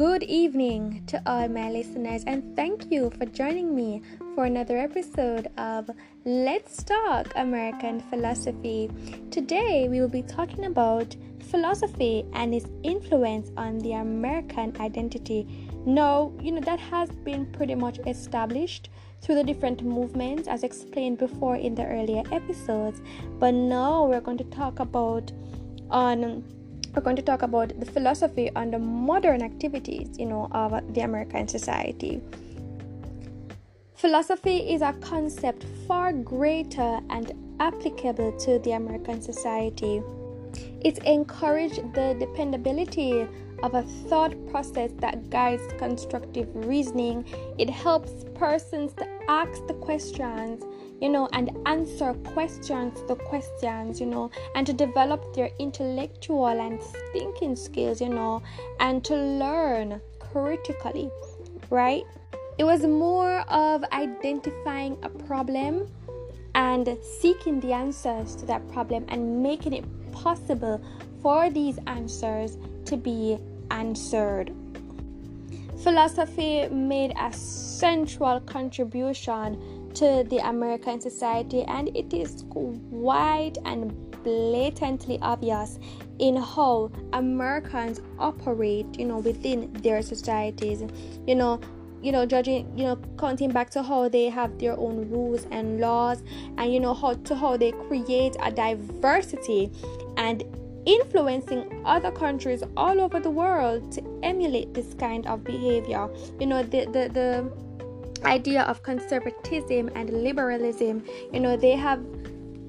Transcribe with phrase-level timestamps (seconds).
[0.00, 4.00] Good evening to all my listeners, and thank you for joining me
[4.34, 5.90] for another episode of
[6.24, 8.90] Let's Talk American Philosophy.
[9.30, 11.14] Today, we will be talking about
[11.50, 15.68] philosophy and its influence on the American identity.
[15.84, 18.88] Now, you know, that has been pretty much established
[19.20, 23.02] through the different movements as explained before in the earlier episodes,
[23.38, 25.30] but now we're going to talk about
[25.90, 26.42] on
[26.94, 31.46] we're going to talk about the philosophy the modern activities, you know, of the American
[31.46, 32.20] society.
[33.94, 40.02] Philosophy is a concept far greater and applicable to the American society.
[40.80, 43.26] It encouraged the dependability
[43.62, 47.24] of a thought process that guides constructive reasoning.
[47.58, 50.64] It helps persons to ask the questions
[51.00, 56.82] you know, and answer questions to questions, you know, and to develop their intellectual and
[57.12, 58.42] thinking skills, you know,
[58.80, 61.10] and to learn critically,
[61.70, 62.04] right?
[62.58, 65.88] It was more of identifying a problem
[66.54, 70.80] and seeking the answers to that problem and making it possible
[71.22, 73.38] for these answers to be
[73.70, 74.52] answered.
[75.82, 85.18] Philosophy made a central contribution to the American society, and it is quite and blatantly
[85.22, 85.78] obvious
[86.18, 90.84] in how Americans operate, you know, within their societies.
[91.26, 91.60] You know,
[92.02, 95.80] you know, judging, you know, counting back to how they have their own rules and
[95.80, 96.22] laws,
[96.56, 99.70] and you know how to how they create a diversity
[100.16, 100.44] and
[100.86, 106.08] influencing other countries all over the world to emulate this kind of behavior.
[106.38, 107.69] You know, the the the
[108.24, 112.00] idea of conservatism and liberalism you know they have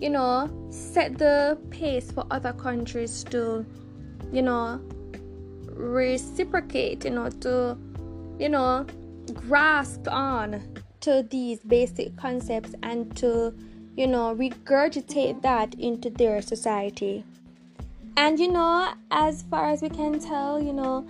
[0.00, 3.64] you know set the pace for other countries to
[4.32, 4.80] you know
[5.72, 7.76] reciprocate you know to
[8.38, 8.86] you know
[9.34, 10.62] grasp on
[11.00, 13.54] to these basic concepts and to
[13.96, 17.24] you know regurgitate that into their society.
[18.16, 21.06] And you know as far as we can tell you know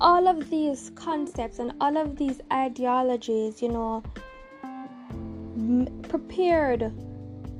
[0.00, 4.02] all of these concepts and all of these ideologies, you know,
[4.64, 6.92] m- prepared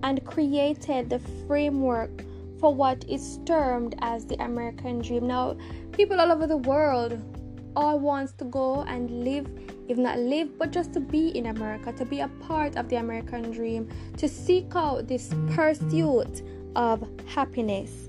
[0.02, 2.24] and created the framework
[2.60, 5.26] for what is termed as the American dream.
[5.26, 5.56] Now,
[5.92, 7.18] people all over the world
[7.74, 9.46] all wants to go and live,
[9.88, 12.96] if not live, but just to be in America, to be a part of the
[12.96, 16.42] American dream, to seek out this pursuit
[16.74, 18.05] of happiness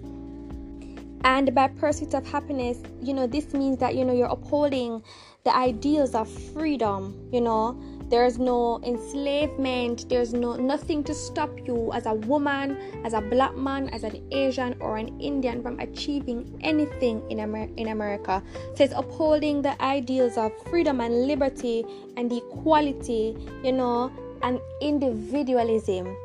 [1.23, 5.01] and by pursuit of happiness you know this means that you know you're upholding
[5.43, 7.79] the ideals of freedom you know.
[8.09, 13.57] There's no enslavement there's no nothing to stop you as a woman as a black
[13.57, 18.41] man as an asian or an indian from achieving anything in, Amer- in america.
[18.75, 21.85] So it's upholding the ideals of freedom and liberty
[22.15, 24.09] and equality you know
[24.41, 26.15] and individualism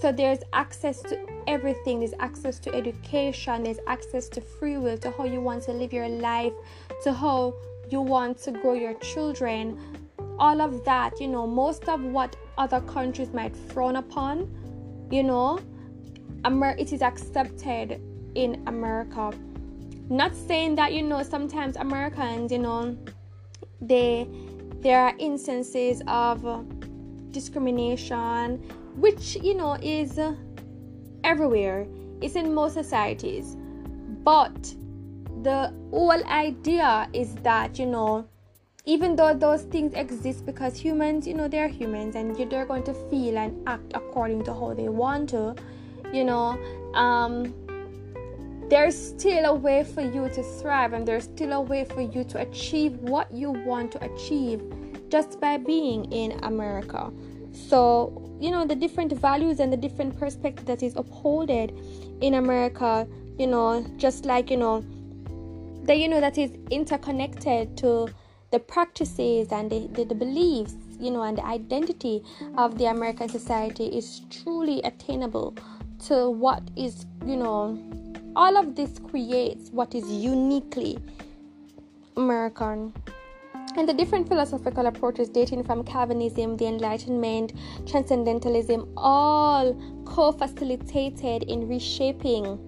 [0.00, 2.00] so there's access to everything.
[2.00, 5.92] There's access to education, there's access to free will, to how you want to live
[5.92, 6.52] your life,
[7.04, 7.54] to how
[7.90, 9.78] you want to grow your children.
[10.38, 14.50] All of that, you know, most of what other countries might frown upon,
[15.10, 15.60] you know,
[16.44, 18.00] Amer- it is accepted
[18.34, 19.32] in America.
[20.08, 22.96] Not saying that, you know, sometimes Americans, you know,
[23.80, 24.26] they
[24.80, 26.66] there are instances of
[27.30, 28.60] discrimination
[28.96, 30.18] which you know is
[31.24, 31.86] everywhere.
[32.20, 33.56] It's in most societies.
[34.24, 34.74] But
[35.42, 38.26] the whole idea is that you know
[38.84, 42.94] even though those things exist because humans you know they're humans and they're going to
[43.10, 45.54] feel and act according to how they want to
[46.12, 46.58] you know
[46.94, 47.52] um
[48.68, 52.24] there's still a way for you to thrive and there's still a way for you
[52.24, 54.62] to achieve what you want to achieve
[55.08, 57.12] just by being in america
[57.52, 61.72] so you know the different values and the different perspective that is upholded
[62.20, 63.06] in america
[63.38, 64.84] you know just like you know
[65.84, 68.08] that you know that is interconnected to
[68.50, 72.22] the practices and the, the, the, beliefs you know and the identity
[72.56, 75.54] of the american society is truly attainable
[75.98, 77.78] to what is you know
[78.36, 80.98] all of this creates what is uniquely
[82.16, 82.92] american
[83.76, 87.52] and the different philosophical approaches dating from Calvinism, the Enlightenment,
[87.86, 89.74] Transcendentalism, all
[90.04, 92.58] co facilitated in reshaping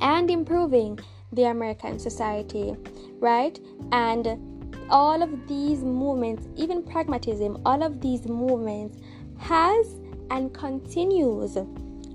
[0.00, 0.98] and improving
[1.32, 2.76] the American society,
[3.18, 3.58] right?
[3.92, 8.98] And all of these movements, even pragmatism, all of these movements
[9.38, 9.86] has
[10.30, 11.58] and continues,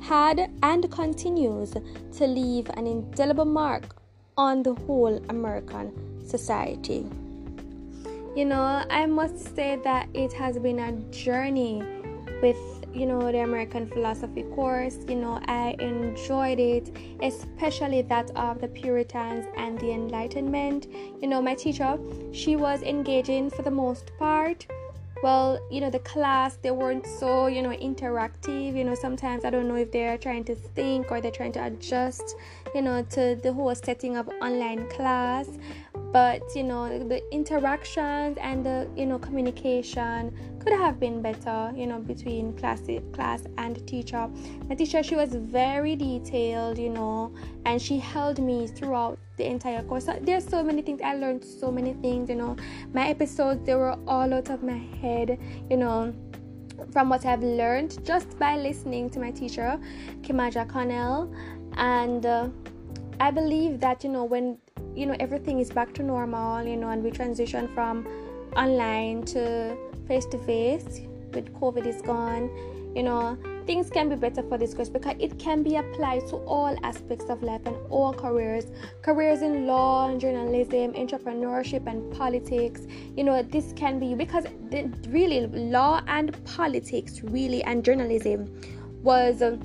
[0.01, 3.95] had and continues to leave an indelible mark
[4.37, 5.91] on the whole American
[6.25, 7.05] society.
[8.35, 11.83] You know, I must say that it has been a journey
[12.41, 12.57] with
[12.93, 14.97] you know the American philosophy course.
[15.07, 16.91] You know, I enjoyed it,
[17.21, 20.87] especially that of the Puritans and the Enlightenment.
[21.21, 21.97] You know, my teacher,
[22.31, 24.65] she was engaging for the most part
[25.23, 29.49] well you know the class they weren't so you know interactive you know sometimes i
[29.49, 32.35] don't know if they're trying to think or they're trying to adjust
[32.75, 35.47] you know to the whole setting of online class
[36.13, 41.87] but you know the interactions and the you know communication could have been better you
[41.87, 42.81] know between class
[43.11, 44.29] class and teacher
[44.69, 47.33] my teacher she was very detailed you know
[47.65, 50.07] and she held me throughout the entire course.
[50.21, 52.29] There's so many things I learned, so many things.
[52.29, 52.55] You know,
[52.93, 55.39] my episodes they were all out of my head.
[55.69, 56.13] You know,
[56.91, 59.79] from what I've learned just by listening to my teacher,
[60.21, 61.33] Kimaja Connell,
[61.77, 62.49] and uh,
[63.19, 64.57] I believe that you know when
[64.95, 68.07] you know everything is back to normal, you know, and we transition from
[68.55, 69.75] online to
[70.07, 71.01] face to face
[71.33, 72.49] with COVID is gone,
[72.95, 76.35] you know things can be better for this course because it can be applied to
[76.35, 78.65] all aspects of life and all careers.
[79.01, 82.81] Careers in law and journalism entrepreneurship and politics
[83.15, 88.51] you know this can be because the, really law and politics really and journalism
[89.01, 89.57] was uh,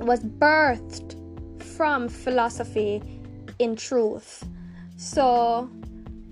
[0.00, 1.16] was birthed
[1.62, 3.02] from philosophy
[3.58, 4.44] in truth
[4.96, 5.68] so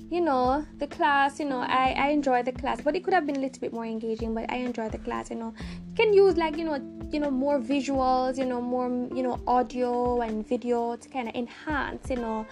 [0.09, 3.27] you know the class you know I, I enjoy the class but it could have
[3.27, 6.13] been a little bit more engaging but i enjoy the class you know you can
[6.13, 6.81] use like you know
[7.11, 11.35] you know more visuals you know more you know audio and video to kind of
[11.35, 12.47] enhance you know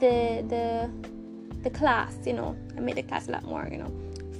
[0.00, 0.90] the the
[1.62, 3.92] the class you know and make the class a lot more you know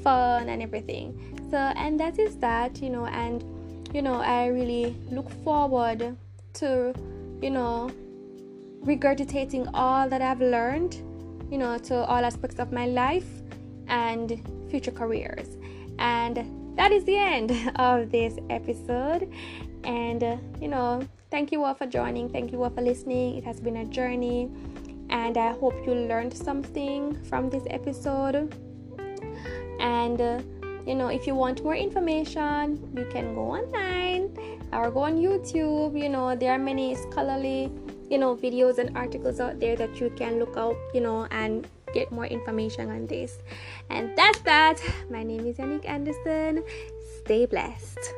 [0.03, 3.45] fun and everything so and that is that you know and
[3.95, 6.17] you know i really look forward
[6.53, 6.93] to
[7.41, 7.91] you know
[8.87, 11.03] regurgitating all that i've learned
[11.51, 13.29] you know, to all aspects of my life
[13.89, 15.57] and future careers.
[15.99, 19.33] And that is the end of this episode.
[19.85, 22.29] And, uh, you know, thank you all for joining.
[22.29, 23.37] Thank you all for listening.
[23.37, 24.51] It has been a journey.
[25.09, 28.53] And I hope you learned something from this episode.
[29.79, 30.43] And, uh,
[30.85, 34.37] you know, if you want more information, you can go online
[34.73, 35.99] or go on YouTube.
[35.99, 37.71] You know, there are many scholarly
[38.11, 41.67] you know videos and articles out there that you can look up you know and
[41.93, 43.39] get more information on this.
[43.91, 44.81] And that's that.
[45.11, 46.65] My name is yannick anderson.
[47.25, 48.13] Stay blessed